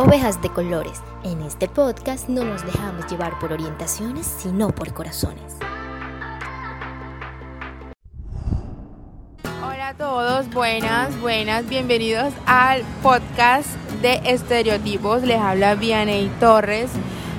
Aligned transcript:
Ovejas 0.00 0.40
de 0.40 0.48
Colores. 0.48 1.02
En 1.24 1.42
este 1.42 1.68
podcast 1.68 2.26
no 2.26 2.42
nos 2.42 2.64
dejamos 2.64 3.06
llevar 3.10 3.38
por 3.38 3.52
orientaciones, 3.52 4.26
sino 4.26 4.70
por 4.70 4.94
corazones. 4.94 5.58
Hola 9.62 9.88
a 9.88 9.94
todos, 9.94 10.48
buenas, 10.54 11.20
buenas, 11.20 11.68
bienvenidos 11.68 12.32
al 12.46 12.80
podcast 13.02 13.68
de 14.00 14.22
estereotipos. 14.24 15.22
Les 15.22 15.38
habla 15.38 15.74
Vianey 15.74 16.30
Torres. 16.40 16.90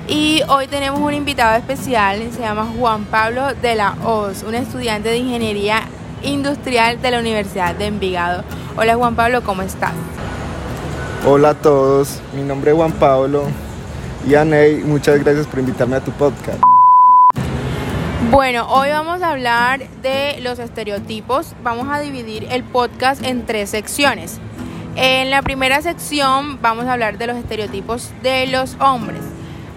Y 0.06 0.42
hoy 0.48 0.68
tenemos 0.68 1.00
un 1.00 1.14
invitado 1.14 1.56
especial, 1.56 2.30
se 2.30 2.42
llama 2.42 2.72
Juan 2.78 3.06
Pablo 3.06 3.54
de 3.54 3.74
la 3.74 3.96
Hoz, 4.04 4.44
un 4.44 4.54
estudiante 4.54 5.08
de 5.08 5.16
Ingeniería 5.16 5.82
Industrial 6.22 7.02
de 7.02 7.10
la 7.10 7.18
Universidad 7.18 7.74
de 7.74 7.86
Envigado. 7.86 8.44
Hola 8.76 8.94
Juan 8.94 9.16
Pablo, 9.16 9.42
¿cómo 9.42 9.62
estás? 9.62 9.94
Hola 11.24 11.50
a 11.50 11.54
todos, 11.54 12.18
mi 12.34 12.42
nombre 12.42 12.72
es 12.72 12.76
Juan 12.76 12.90
Pablo 12.90 13.44
y 14.26 14.34
Aney, 14.34 14.82
muchas 14.82 15.22
gracias 15.22 15.46
por 15.46 15.60
invitarme 15.60 15.94
a 15.94 16.00
tu 16.00 16.10
podcast. 16.10 16.58
Bueno, 18.32 18.66
hoy 18.68 18.88
vamos 18.88 19.22
a 19.22 19.30
hablar 19.30 19.88
de 20.02 20.40
los 20.40 20.58
estereotipos. 20.58 21.54
Vamos 21.62 21.86
a 21.88 22.00
dividir 22.00 22.48
el 22.50 22.64
podcast 22.64 23.24
en 23.24 23.46
tres 23.46 23.70
secciones. 23.70 24.40
En 24.96 25.30
la 25.30 25.42
primera 25.42 25.80
sección 25.80 26.60
vamos 26.60 26.86
a 26.86 26.94
hablar 26.94 27.18
de 27.18 27.28
los 27.28 27.36
estereotipos 27.36 28.10
de 28.24 28.48
los 28.48 28.76
hombres. 28.80 29.20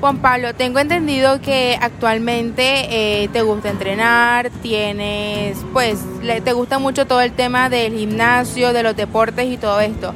Juan 0.02 0.18
Pablo, 0.18 0.56
tengo 0.56 0.80
entendido 0.80 1.42
que 1.42 1.78
actualmente 1.80 2.88
eh, 3.24 3.28
te 3.28 3.44
gusta 3.44 3.70
entrenar, 3.70 4.50
tienes, 4.64 5.60
pues, 5.74 6.00
te 6.44 6.54
gusta 6.54 6.80
mucho 6.80 7.06
todo 7.06 7.22
el 7.22 7.34
tema 7.34 7.70
del 7.70 7.94
gimnasio, 7.94 8.74
de 8.74 8.82
los 8.82 8.96
deportes 8.96 9.46
y 9.46 9.58
todo 9.58 9.80
esto. 9.80 10.16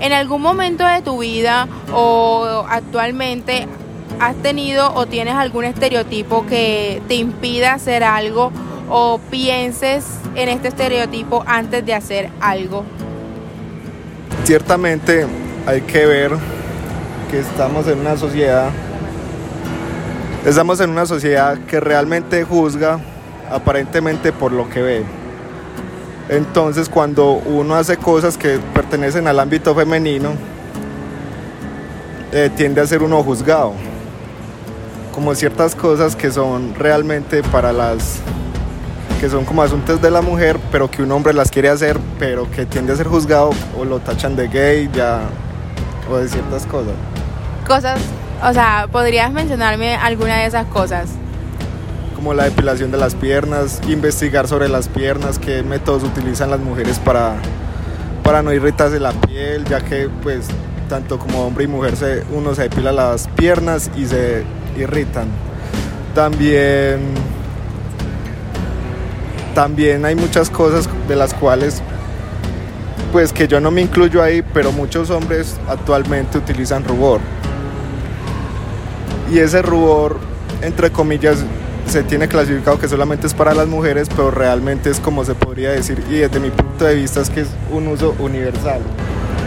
¿En 0.00 0.12
algún 0.12 0.42
momento 0.42 0.86
de 0.86 1.02
tu 1.02 1.18
vida 1.18 1.68
o 1.92 2.64
actualmente 2.68 3.66
has 4.20 4.36
tenido 4.36 4.92
o 4.94 5.06
tienes 5.06 5.34
algún 5.34 5.64
estereotipo 5.64 6.46
que 6.46 7.02
te 7.08 7.14
impida 7.14 7.74
hacer 7.74 8.04
algo 8.04 8.52
o 8.88 9.18
pienses 9.30 10.04
en 10.34 10.48
este 10.48 10.68
estereotipo 10.68 11.44
antes 11.46 11.84
de 11.84 11.94
hacer 11.94 12.30
algo? 12.40 12.84
Ciertamente 14.44 15.26
hay 15.66 15.80
que 15.80 16.06
ver 16.06 16.32
que 17.30 17.40
estamos 17.40 17.88
en 17.88 18.00
una 18.00 18.16
sociedad 18.16 18.70
Estamos 20.46 20.78
en 20.78 20.90
una 20.90 21.06
sociedad 21.06 21.58
que 21.66 21.80
realmente 21.80 22.44
juzga 22.44 23.00
aparentemente 23.50 24.32
por 24.32 24.52
lo 24.52 24.70
que 24.70 24.80
ve. 24.80 25.04
Entonces 26.28 26.88
cuando 26.88 27.32
uno 27.32 27.74
hace 27.74 27.96
cosas 27.96 28.36
que 28.36 28.58
pertenecen 28.74 29.28
al 29.28 29.38
ámbito 29.38 29.74
femenino, 29.74 30.32
eh, 32.32 32.50
tiende 32.56 32.80
a 32.80 32.86
ser 32.86 33.02
uno 33.02 33.22
juzgado. 33.22 33.72
Como 35.14 35.34
ciertas 35.34 35.74
cosas 35.74 36.14
que 36.16 36.30
son 36.30 36.74
realmente 36.74 37.42
para 37.42 37.72
las 37.72 38.20
que 39.20 39.30
son 39.30 39.46
como 39.46 39.62
asuntos 39.62 40.02
de 40.02 40.10
la 40.10 40.20
mujer, 40.20 40.58
pero 40.70 40.90
que 40.90 41.02
un 41.02 41.10
hombre 41.10 41.32
las 41.32 41.50
quiere 41.50 41.70
hacer, 41.70 41.98
pero 42.18 42.50
que 42.50 42.66
tiende 42.66 42.92
a 42.92 42.96
ser 42.96 43.06
juzgado 43.06 43.50
o 43.78 43.84
lo 43.84 43.98
tachan 44.00 44.36
de 44.36 44.48
gay 44.48 44.90
ya 44.92 45.20
o 46.10 46.18
de 46.18 46.28
ciertas 46.28 46.66
cosas. 46.66 46.92
Cosas 47.66 47.98
o 48.42 48.52
sea, 48.52 48.88
¿podrías 48.90 49.32
mencionarme 49.32 49.96
alguna 49.96 50.36
de 50.38 50.46
esas 50.46 50.66
cosas? 50.66 51.08
Como 52.16 52.34
la 52.34 52.44
depilación 52.44 52.90
de 52.90 52.98
las 52.98 53.14
piernas, 53.14 53.80
investigar 53.88 54.48
sobre 54.48 54.68
las 54.68 54.88
piernas, 54.88 55.38
qué 55.38 55.62
métodos 55.62 56.02
utilizan 56.02 56.50
las 56.50 56.58
mujeres 56.58 56.98
para, 56.98 57.36
para 58.24 58.42
no 58.42 58.52
irritarse 58.52 58.98
la 58.98 59.12
piel, 59.12 59.64
ya 59.66 59.80
que 59.80 60.08
pues 60.22 60.48
tanto 60.88 61.18
como 61.18 61.46
hombre 61.46 61.64
y 61.64 61.66
mujer 61.68 61.94
se, 61.94 62.24
uno 62.32 62.54
se 62.54 62.62
depila 62.62 62.90
las 62.90 63.28
piernas 63.28 63.90
y 63.96 64.06
se 64.06 64.42
irritan. 64.76 65.28
También, 66.14 67.00
también 69.54 70.04
hay 70.04 70.16
muchas 70.16 70.50
cosas 70.50 70.88
de 71.06 71.14
las 71.14 71.34
cuales 71.34 71.82
pues 73.12 73.32
que 73.32 73.46
yo 73.46 73.60
no 73.60 73.70
me 73.70 73.82
incluyo 73.82 74.22
ahí, 74.22 74.42
pero 74.42 74.72
muchos 74.72 75.10
hombres 75.10 75.56
actualmente 75.68 76.38
utilizan 76.38 76.82
rubor 76.82 77.20
y 79.32 79.38
ese 79.38 79.62
rubor, 79.62 80.18
entre 80.62 80.90
comillas, 80.90 81.38
se 81.88 82.02
tiene 82.02 82.28
clasificado 82.28 82.78
que 82.78 82.88
solamente 82.88 83.26
es 83.26 83.34
para 83.34 83.54
las 83.54 83.66
mujeres, 83.66 84.08
pero 84.08 84.30
realmente 84.30 84.90
es 84.90 85.00
como 85.00 85.24
se 85.24 85.34
podría 85.34 85.70
decir, 85.70 86.02
y 86.08 86.14
desde 86.14 86.40
mi 86.40 86.50
punto 86.50 86.84
de 86.84 86.94
vista 86.94 87.20
es 87.20 87.30
que 87.30 87.40
es 87.40 87.48
un 87.70 87.88
uso 87.88 88.14
universal. 88.18 88.80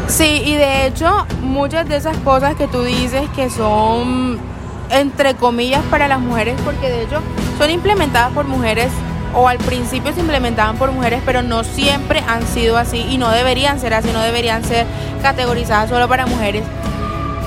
Sí, 0.08 0.42
y 0.44 0.56
de 0.56 0.88
hecho 0.88 1.28
muchas 1.42 1.88
de 1.88 1.98
esas 1.98 2.18
cosas 2.18 2.56
que 2.56 2.68
tú 2.68 2.82
dices 2.84 3.22
que 3.36 3.50
son 3.50 4.40
entre 4.90 5.36
comillas 5.36 5.84
para 5.92 6.08
las 6.08 6.20
mujeres, 6.20 6.56
porque 6.66 6.90
de 6.90 7.04
hecho 7.04 7.22
son 7.58 7.70
implementadas 7.70 8.32
por 8.32 8.46
mujeres 8.46 8.92
o 9.36 9.48
al 9.48 9.58
principio 9.60 10.12
se 10.14 10.22
implementaban 10.22 10.78
por 10.78 10.92
mujeres, 10.92 11.22
pero 11.26 11.44
no 11.44 11.64
siempre 11.64 12.24
han 12.28 12.46
sido 12.48 12.78
así 12.78 13.06
y 13.10 13.18
no 13.18 13.30
deberían 13.30 13.80
ser 13.80 13.94
así, 13.94 14.10
no 14.12 14.22
deberían 14.22 14.64
ser 14.64 14.88
categorizadas 15.22 15.90
solo 15.90 16.08
para 16.08 16.26
mujeres. 16.26 16.64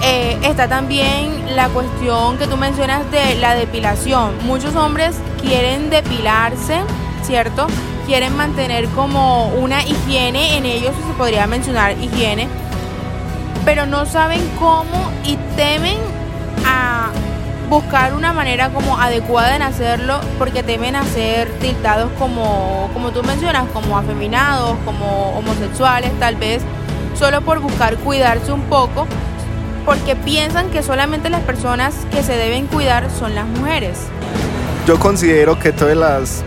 Eh, 0.05 0.37
está 0.43 0.67
también 0.67 1.55
la 1.55 1.69
cuestión 1.69 2.37
que 2.37 2.49
tú 2.49 2.57
mencionas 2.57 3.09
de 3.13 3.37
la 3.37 3.55
depilación. 3.55 4.35
Muchos 4.45 4.75
hombres 4.75 5.15
quieren 5.41 5.91
depilarse, 5.91 6.81
¿cierto? 7.23 7.69
Quieren 8.07 8.37
mantener 8.37 8.89
como 8.89 9.47
una 9.49 9.85
higiene 9.85 10.57
en 10.57 10.67
ellos, 10.67 10.93
se 11.07 11.15
podría 11.15 11.47
mencionar 11.47 11.93
higiene, 11.93 12.49
pero 13.65 13.87
no 13.87 14.05
saben 14.05 14.41
cómo 14.59 15.09
y 15.25 15.37
temen 15.55 15.99
a 16.67 17.11
buscar 17.71 18.15
una 18.15 18.33
manera 18.33 18.71
como 18.71 18.99
adecuada 18.99 19.55
en 19.55 19.63
hacerlo 19.63 20.21
porque 20.37 20.65
temen 20.65 20.97
a 20.97 21.05
ser 21.05 21.49
tildados 21.61 22.11
como, 22.19 22.91
como 22.93 23.13
tú 23.13 23.23
mencionas, 23.23 23.67
como 23.73 23.97
afeminados, 23.97 24.77
como 24.85 25.31
homosexuales 25.39 26.11
tal 26.19 26.35
vez, 26.35 26.61
solo 27.15 27.41
por 27.43 27.61
buscar 27.61 27.97
cuidarse 27.99 28.53
un 28.53 28.63
poco 28.63 29.07
porque 29.85 30.17
piensan 30.17 30.71
que 30.71 30.83
solamente 30.83 31.31
las 31.31 31.43
personas 31.43 31.95
que 32.11 32.23
se 32.23 32.37
deben 32.37 32.67
cuidar 32.67 33.11
son 33.11 33.35
las 33.35 33.47
mujeres. 33.47 33.99
Yo 34.87 34.99
considero 34.99 35.59
que 35.59 35.73
todas 35.73 35.97
las 35.97 36.45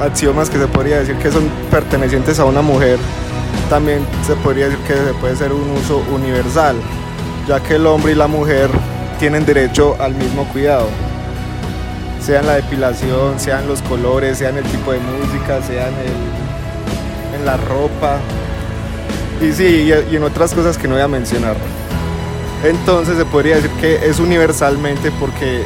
axiomas 0.00 0.50
que 0.50 0.58
se 0.58 0.66
podría 0.66 0.98
decir 0.98 1.16
que 1.16 1.30
son 1.30 1.48
pertenecientes 1.70 2.38
a 2.38 2.44
una 2.44 2.62
mujer, 2.62 2.98
también 3.70 4.06
se 4.26 4.34
podría 4.36 4.66
decir 4.66 4.80
que 4.86 4.94
se 4.94 5.14
puede 5.14 5.36
ser 5.36 5.52
un 5.52 5.70
uso 5.70 6.02
universal, 6.12 6.76
ya 7.48 7.60
que 7.60 7.76
el 7.76 7.86
hombre 7.86 8.12
y 8.12 8.14
la 8.14 8.26
mujer 8.26 8.68
tienen 9.18 9.44
derecho 9.46 9.96
al 10.00 10.14
mismo 10.14 10.44
cuidado, 10.52 10.88
sea 12.20 12.40
en 12.40 12.46
la 12.46 12.54
depilación, 12.54 13.38
sean 13.38 13.66
los 13.66 13.82
colores, 13.82 14.38
sean 14.38 14.56
el 14.56 14.64
tipo 14.64 14.92
de 14.92 14.98
música, 14.98 15.62
sea 15.62 15.88
en, 15.88 17.38
en 17.38 17.46
la 17.46 17.56
ropa, 17.56 18.18
y 19.40 19.52
sí, 19.52 19.92
y 20.10 20.16
en 20.16 20.22
otras 20.22 20.54
cosas 20.54 20.78
que 20.78 20.88
no 20.88 20.94
voy 20.94 21.02
a 21.02 21.08
mencionar. 21.08 21.56
Entonces 22.64 23.18
se 23.18 23.26
podría 23.26 23.56
decir 23.56 23.70
que 23.72 23.96
es 24.06 24.18
universalmente 24.18 25.10
porque 25.20 25.64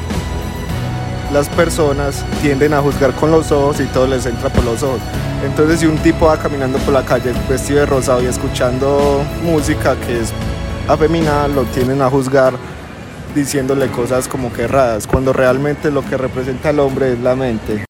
las 1.33 1.49
personas 1.49 2.25
tienden 2.43 2.75
a 2.75 2.81
juzgar 2.81 3.13
con 3.13 3.31
los 3.31 3.53
ojos 3.53 3.79
y 3.81 3.85
todo 3.85 4.09
les 4.09 4.27
entra 4.27 4.49
por 4.49 4.65
los 4.65 4.83
ojos. 4.83 5.01
Entonces 5.45 5.79
si 5.79 5.87
un 5.87 5.97
tipo 5.99 6.27
va 6.27 6.39
caminando 6.39 6.79
por 6.79 6.93
la 6.93 7.05
calle 7.05 7.33
vestido 7.49 7.81
de 7.81 7.87
rosado 7.87 8.21
y 8.23 8.27
escuchando 8.27 9.23
música 9.45 9.95
que 10.07 10.23
es 10.23 10.33
afeminada, 10.89 11.47
lo 11.47 11.63
tienden 11.65 12.03
a 12.03 12.11
juzgar 12.11 12.55
diciéndole 13.33 13.87
cosas 13.89 14.27
como 14.27 14.53
que 14.53 14.63
erradas, 14.63 15.07
cuando 15.07 15.33
realmente 15.33 15.93
lo 15.93 16.05
que 16.05 16.17
representa 16.17 16.71
al 16.71 16.81
hombre 16.81 17.13
es 17.13 17.21
la 17.21 17.37
mente. 17.37 17.88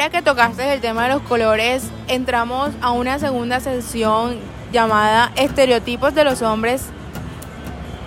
Ahora 0.00 0.12
que 0.12 0.22
tocaste 0.22 0.72
el 0.72 0.80
tema 0.80 1.02
de 1.02 1.10
los 1.10 1.20
colores, 1.20 1.82
entramos 2.08 2.70
a 2.80 2.90
una 2.90 3.18
segunda 3.18 3.60
sesión 3.60 4.38
llamada 4.72 5.30
Estereotipos 5.36 6.14
de 6.14 6.24
los 6.24 6.40
hombres 6.40 6.84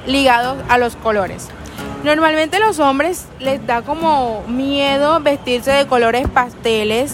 ligados 0.07 0.57
a 0.69 0.79
los 0.79 0.95
colores. 0.95 1.49
Normalmente 2.03 2.59
los 2.59 2.79
hombres 2.79 3.27
les 3.37 3.63
da 3.67 3.83
como 3.83 4.41
miedo 4.47 5.19
vestirse 5.19 5.69
de 5.69 5.85
colores 5.85 6.27
pasteles, 6.27 7.13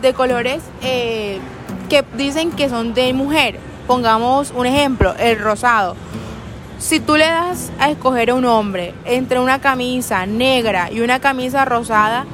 de 0.00 0.14
colores 0.14 0.62
eh, 0.80 1.40
que 1.88 2.04
dicen 2.16 2.52
que 2.52 2.68
son 2.68 2.94
de 2.94 3.12
mujer. 3.12 3.58
Pongamos 3.88 4.52
un 4.54 4.64
ejemplo, 4.64 5.12
el 5.18 5.40
rosado. 5.40 5.96
Si 6.78 7.00
tú 7.00 7.16
le 7.16 7.26
das 7.26 7.72
a 7.80 7.90
escoger 7.90 8.30
a 8.30 8.34
un 8.36 8.44
hombre 8.44 8.94
entre 9.06 9.40
una 9.40 9.60
camisa 9.60 10.24
negra 10.24 10.88
y 10.88 11.00
una 11.00 11.18
camisa 11.18 11.64
rosada, 11.64 12.26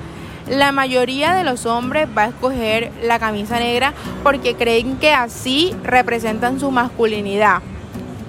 la 0.48 0.72
mayoría 0.72 1.34
de 1.34 1.44
los 1.44 1.66
hombres 1.66 2.08
va 2.16 2.24
a 2.24 2.28
escoger 2.28 2.92
la 3.02 3.18
camisa 3.18 3.58
negra 3.58 3.92
porque 4.22 4.54
creen 4.54 4.96
que 4.96 5.12
así 5.12 5.74
representan 5.82 6.60
su 6.60 6.70
masculinidad. 6.70 7.62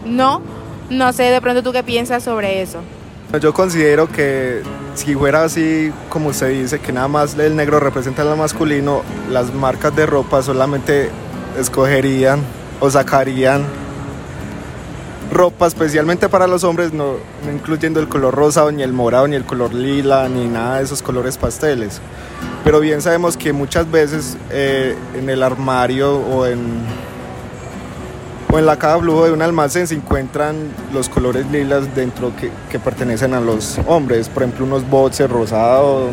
No, 0.06 0.42
no 0.90 1.14
sé 1.14 1.24
de 1.24 1.42
pronto 1.42 1.64
tú 1.64 1.72
qué 1.72 1.84
piensas 1.84 2.24
sobre 2.24 2.62
eso. 2.62 2.80
Yo 3.42 3.54
considero 3.54 4.08
que 4.08 4.62
si 4.96 5.14
fuera 5.16 5.44
así 5.44 5.92
como 6.10 6.34
se 6.34 6.48
dice, 6.48 6.80
que 6.80 6.92
nada 6.92 7.08
más 7.08 7.38
el 7.38 7.56
negro 7.56 7.80
representa 7.80 8.24
lo 8.24 8.38
masculino, 8.38 9.04
las 9.30 9.54
marcas 9.54 9.96
de 9.96 10.06
ropa 10.06 10.42
solamente 10.42 11.12
escogerían 11.60 12.42
o 12.80 12.90
sacarían 12.90 13.66
ropa 15.32 15.68
especialmente 15.68 16.30
para 16.30 16.48
los 16.48 16.64
hombres, 16.64 16.94
no, 16.94 17.16
incluyendo 17.52 18.00
el 18.00 18.08
color 18.08 18.34
rosado, 18.34 18.72
ni 18.72 18.84
el 18.84 18.94
morado, 18.94 19.28
ni 19.28 19.36
el 19.36 19.46
color 19.46 19.74
lila, 19.74 20.28
ni 20.30 20.46
nada 20.46 20.78
de 20.78 20.84
esos 20.84 21.02
colores 21.02 21.38
pasteles. 21.38 22.02
Pero 22.64 22.80
bien 22.80 23.02
sabemos 23.02 23.38
que 23.38 23.54
muchas 23.54 23.90
veces 23.90 24.38
eh, 24.50 24.96
en 25.18 25.30
el 25.30 25.44
armario 25.44 26.18
o 26.18 26.46
en, 26.46 26.82
o 28.52 28.60
en 28.60 28.66
la 28.66 28.78
caja 28.78 29.00
flujo 29.00 29.26
de 29.26 29.32
un 29.32 29.42
almacén 29.42 29.88
se 29.88 29.96
encuentran 29.96 30.56
los 30.94 31.10
colores 31.10 31.46
lilas 31.52 31.94
dentro 31.96 32.32
que, 32.36 32.80
pertenecen 32.80 33.34
a 33.34 33.40
los 33.40 33.80
hombres. 33.88 34.30
Por 34.30 34.44
ejemplo, 34.44 34.66
unos 34.66 34.90
boxers 34.90 35.32
rosados, 35.32 36.12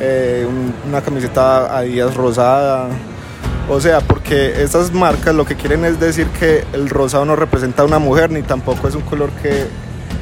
eh, 0.00 0.46
una 0.88 1.00
camiseta 1.00 1.76
Adidas 1.76 2.14
rosada 2.14 2.88
o 3.70 3.80
sea, 3.80 4.00
porque 4.00 4.62
estas 4.62 4.92
marcas 4.92 5.32
lo 5.32 5.44
que 5.44 5.54
quieren 5.54 5.84
es 5.84 6.00
decir 6.00 6.26
que 6.40 6.64
el 6.72 6.90
rosado 6.90 7.24
no 7.24 7.36
representa 7.36 7.82
a 7.82 7.84
una 7.84 8.00
mujer 8.00 8.30
ni 8.32 8.42
tampoco 8.42 8.88
es 8.88 8.96
un 8.96 9.02
color 9.02 9.30
que 9.42 9.68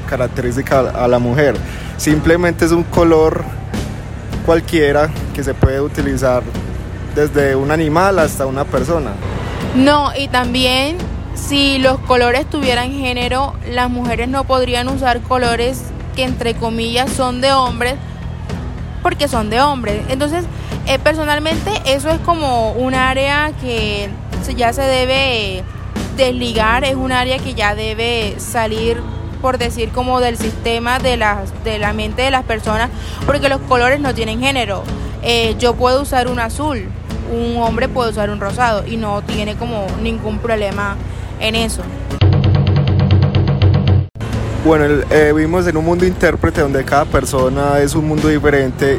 caracteriza 0.08 0.60
a 0.80 1.08
la 1.08 1.18
mujer. 1.18 1.56
Simplemente 1.96 2.66
es 2.66 2.72
un 2.72 2.82
color 2.82 3.42
cualquiera 4.44 5.08
que 5.34 5.42
se 5.42 5.54
puede 5.54 5.80
utilizar 5.80 6.42
desde 7.14 7.56
un 7.56 7.70
animal 7.70 8.18
hasta 8.18 8.44
una 8.44 8.66
persona. 8.66 9.12
No, 9.74 10.10
y 10.14 10.28
también 10.28 10.98
si 11.34 11.78
los 11.78 11.98
colores 12.00 12.44
tuvieran 12.50 12.92
género, 12.92 13.54
las 13.70 13.88
mujeres 13.88 14.28
no 14.28 14.44
podrían 14.44 14.88
usar 14.88 15.22
colores 15.22 15.84
que 16.14 16.24
entre 16.24 16.54
comillas 16.54 17.10
son 17.10 17.40
de 17.40 17.52
hombres 17.52 17.94
porque 19.02 19.26
son 19.26 19.48
de 19.48 19.60
hombres. 19.60 20.02
Entonces, 20.10 20.44
eh, 20.88 20.98
personalmente 20.98 21.70
eso 21.84 22.08
es 22.08 22.18
como 22.20 22.72
un 22.72 22.94
área 22.94 23.52
que 23.60 24.08
ya 24.56 24.72
se 24.72 24.82
debe 24.82 25.62
desligar, 26.16 26.84
es 26.84 26.94
un 26.94 27.12
área 27.12 27.38
que 27.38 27.54
ya 27.54 27.74
debe 27.74 28.36
salir 28.38 29.02
por 29.42 29.58
decir 29.58 29.90
como 29.90 30.20
del 30.20 30.38
sistema 30.38 30.98
de 30.98 31.18
la, 31.18 31.42
de 31.62 31.78
la 31.78 31.92
mente 31.92 32.22
de 32.22 32.30
las 32.30 32.44
personas, 32.44 32.88
porque 33.26 33.48
los 33.48 33.60
colores 33.60 34.00
no 34.00 34.14
tienen 34.14 34.40
género. 34.40 34.82
Eh, 35.22 35.56
yo 35.58 35.74
puedo 35.74 36.02
usar 36.02 36.26
un 36.26 36.40
azul, 36.40 36.88
un 37.30 37.62
hombre 37.62 37.88
puede 37.88 38.10
usar 38.10 38.30
un 38.30 38.40
rosado 38.40 38.86
y 38.86 38.96
no 38.96 39.20
tiene 39.22 39.56
como 39.56 39.86
ningún 40.02 40.38
problema 40.38 40.96
en 41.38 41.54
eso. 41.54 41.82
Bueno, 44.64 45.02
eh, 45.10 45.32
vivimos 45.34 45.66
en 45.66 45.76
un 45.76 45.84
mundo 45.84 46.04
intérprete 46.04 46.62
donde 46.62 46.84
cada 46.84 47.04
persona 47.04 47.78
es 47.78 47.94
un 47.94 48.08
mundo 48.08 48.28
diferente 48.28 48.98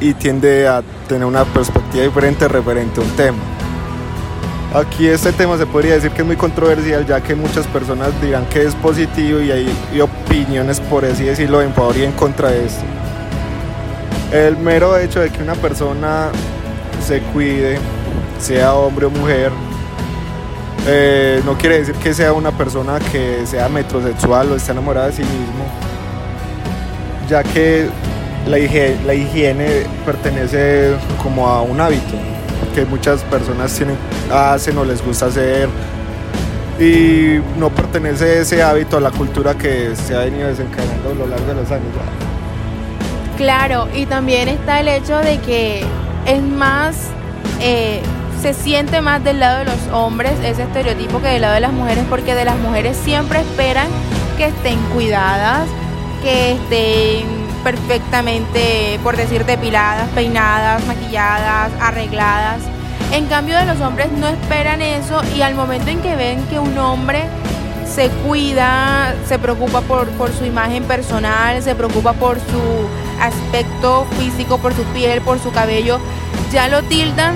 y 0.00 0.14
tiende 0.14 0.68
a 0.68 0.82
tener 1.08 1.24
una 1.24 1.44
perspectiva 1.44 2.04
diferente 2.04 2.48
referente 2.48 3.00
a 3.00 3.04
un 3.04 3.10
tema. 3.10 3.38
Aquí 4.74 5.06
este 5.06 5.32
tema 5.32 5.56
se 5.56 5.64
podría 5.64 5.94
decir 5.94 6.10
que 6.10 6.22
es 6.22 6.26
muy 6.26 6.36
controversial 6.36 7.06
ya 7.06 7.20
que 7.22 7.34
muchas 7.34 7.66
personas 7.68 8.10
dirán 8.20 8.44
que 8.46 8.62
es 8.64 8.74
positivo 8.74 9.40
y 9.40 9.50
hay 9.50 10.00
opiniones 10.00 10.80
por 10.80 11.04
así 11.04 11.24
decirlo 11.24 11.62
en 11.62 11.72
favor 11.72 11.96
y 11.96 12.04
en 12.04 12.12
contra 12.12 12.50
de 12.50 12.66
esto. 12.66 12.84
El 14.32 14.56
mero 14.58 14.98
hecho 14.98 15.20
de 15.20 15.30
que 15.30 15.42
una 15.42 15.54
persona 15.54 16.28
se 17.06 17.20
cuide, 17.20 17.78
sea 18.40 18.74
hombre 18.74 19.06
o 19.06 19.10
mujer, 19.10 19.52
eh, 20.88 21.40
no 21.44 21.56
quiere 21.56 21.78
decir 21.78 21.94
que 21.94 22.12
sea 22.12 22.32
una 22.32 22.50
persona 22.50 22.98
que 22.98 23.46
sea 23.46 23.68
metrosexual 23.68 24.50
o 24.50 24.56
esté 24.56 24.72
enamorada 24.72 25.06
de 25.06 25.12
sí 25.14 25.22
mismo, 25.22 25.64
ya 27.28 27.42
que 27.42 27.88
la 28.46 28.58
higiene, 28.58 29.86
pertenece 30.04 30.94
como 31.22 31.48
a 31.48 31.62
un 31.62 31.80
hábito 31.80 32.14
que 32.74 32.84
muchas 32.84 33.22
personas 33.24 33.72
tienen, 33.74 33.96
hacen 34.32 34.76
o 34.78 34.84
les 34.84 35.04
gusta 35.04 35.26
hacer 35.26 35.68
y 36.78 37.40
no 37.58 37.70
pertenece 37.70 38.40
ese 38.40 38.62
hábito 38.62 38.98
a 38.98 39.00
la 39.00 39.10
cultura 39.10 39.54
que 39.54 39.96
se 39.96 40.14
ha 40.14 40.20
venido 40.20 40.48
desencadenando 40.48 41.10
a 41.10 41.14
lo 41.14 41.26
largo 41.26 41.46
de 41.46 41.54
los 41.54 41.70
años. 41.70 41.86
Claro, 43.36 43.88
y 43.94 44.06
también 44.06 44.48
está 44.48 44.80
el 44.80 44.88
hecho 44.88 45.16
de 45.18 45.38
que 45.38 45.84
es 46.26 46.42
más, 46.42 46.96
eh, 47.60 48.00
se 48.40 48.54
siente 48.54 49.00
más 49.00 49.22
del 49.24 49.40
lado 49.40 49.60
de 49.60 49.64
los 49.66 49.88
hombres 49.92 50.32
ese 50.44 50.62
estereotipo 50.62 51.20
que 51.20 51.28
del 51.28 51.42
lado 51.42 51.54
de 51.54 51.60
las 51.60 51.72
mujeres, 51.72 52.04
porque 52.08 52.34
de 52.34 52.44
las 52.44 52.56
mujeres 52.58 52.96
siempre 52.96 53.40
esperan 53.40 53.88
que 54.36 54.46
estén 54.46 54.78
cuidadas, 54.94 55.66
que 56.22 56.52
estén 56.52 57.35
perfectamente, 57.66 59.00
por 59.02 59.16
decir, 59.16 59.44
depiladas, 59.44 60.08
peinadas, 60.10 60.86
maquilladas, 60.86 61.72
arregladas. 61.80 62.60
En 63.10 63.26
cambio 63.26 63.58
de 63.58 63.66
los 63.66 63.80
hombres 63.80 64.12
no 64.12 64.28
esperan 64.28 64.80
eso 64.82 65.20
y 65.36 65.42
al 65.42 65.56
momento 65.56 65.90
en 65.90 66.00
que 66.00 66.14
ven 66.14 66.40
que 66.46 66.60
un 66.60 66.78
hombre 66.78 67.24
se 67.84 68.08
cuida, 68.24 69.16
se 69.26 69.40
preocupa 69.40 69.80
por, 69.80 70.06
su 70.38 70.44
imagen 70.44 70.84
personal, 70.84 71.60
se 71.60 71.74
preocupa 71.74 72.12
por 72.12 72.36
su 72.38 73.20
aspecto 73.20 74.06
físico, 74.16 74.58
por 74.58 74.72
su 74.72 74.84
piel, 74.94 75.20
por 75.20 75.40
su 75.40 75.50
cabello, 75.50 75.98
ya 76.52 76.68
lo 76.68 76.84
tildan 76.84 77.34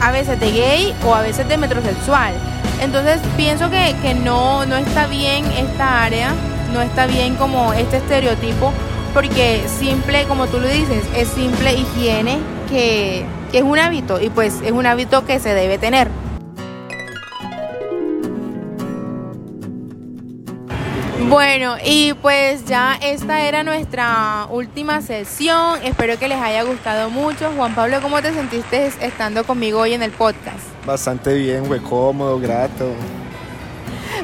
a 0.00 0.12
veces 0.12 0.40
de 0.40 0.50
gay 0.50 0.94
o 1.04 1.14
a 1.14 1.20
veces 1.20 1.46
de 1.46 1.58
metrosexual. 1.58 2.32
Entonces 2.80 3.20
pienso 3.36 3.68
que, 3.68 3.94
que 4.00 4.14
no, 4.14 4.64
no 4.64 4.76
está 4.76 5.06
bien 5.08 5.44
esta 5.52 6.04
área, 6.04 6.30
no 6.72 6.80
está 6.80 7.04
bien 7.04 7.34
como 7.36 7.74
este 7.74 7.98
estereotipo 7.98 8.72
porque 9.12 9.62
simple, 9.78 10.24
como 10.24 10.46
tú 10.46 10.58
lo 10.60 10.68
dices, 10.68 11.04
es 11.16 11.28
simple 11.28 11.74
higiene 11.74 12.38
que, 12.68 13.24
que 13.50 13.58
es 13.58 13.64
un 13.64 13.78
hábito 13.78 14.20
y 14.20 14.30
pues 14.30 14.60
es 14.64 14.72
un 14.72 14.86
hábito 14.86 15.24
que 15.24 15.38
se 15.38 15.54
debe 15.54 15.78
tener. 15.78 16.08
Bueno, 21.28 21.76
y 21.82 22.12
pues 22.14 22.66
ya 22.66 22.98
esta 23.00 23.42
era 23.42 23.62
nuestra 23.62 24.46
última 24.50 25.00
sesión. 25.00 25.80
Espero 25.82 26.18
que 26.18 26.28
les 26.28 26.38
haya 26.38 26.62
gustado 26.62 27.08
mucho. 27.08 27.50
Juan 27.56 27.74
Pablo, 27.74 28.02
¿cómo 28.02 28.20
te 28.20 28.34
sentiste 28.34 28.92
estando 29.00 29.44
conmigo 29.44 29.80
hoy 29.80 29.94
en 29.94 30.02
el 30.02 30.10
podcast? 30.10 30.60
Bastante 30.84 31.32
bien, 31.32 31.64
fue 31.64 31.80
cómodo, 31.80 32.38
grato. 32.38 32.92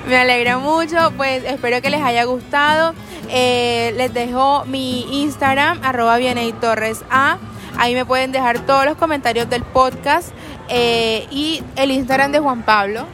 Me 0.07 0.19
alegra 0.19 0.59
mucho, 0.59 1.13
pues 1.17 1.45
espero 1.45 1.81
que 1.81 1.89
les 1.89 2.03
haya 2.03 2.25
gustado. 2.25 2.95
Eh, 3.29 3.93
les 3.97 4.13
dejo 4.15 4.65
mi 4.65 5.23
Instagram, 5.23 5.81
arroba 5.83 6.19
Torres 6.61 7.05
A. 7.11 7.39
Ahí 7.79 7.95
me 7.95 8.05
pueden 8.05 8.33
dejar 8.33 8.59
todos 8.61 8.85
los 8.85 8.97
comentarios 8.97 9.49
del 9.49 9.63
podcast 9.63 10.31
eh, 10.69 11.27
y 11.31 11.63
el 11.77 11.91
Instagram 11.91 12.33
de 12.33 12.41
Juan 12.41 12.63
Pablo. 12.63 13.07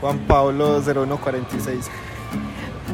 Juan 0.00 0.18
Pablo 0.20 0.80
0146. 0.82 1.90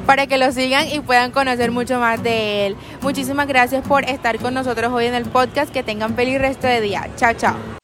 Para 0.04 0.26
que 0.26 0.38
lo 0.38 0.52
sigan 0.52 0.88
y 0.88 1.00
puedan 1.00 1.30
conocer 1.30 1.70
mucho 1.72 1.98
más 1.98 2.22
de 2.22 2.66
él. 2.66 2.76
Muchísimas 3.00 3.48
gracias 3.48 3.86
por 3.86 4.04
estar 4.04 4.38
con 4.38 4.54
nosotros 4.54 4.92
hoy 4.92 5.06
en 5.06 5.14
el 5.14 5.24
podcast. 5.24 5.72
Que 5.72 5.82
tengan 5.82 6.14
feliz 6.14 6.38
resto 6.38 6.66
de 6.66 6.80
día. 6.80 7.08
Chao, 7.16 7.32
chao. 7.34 7.75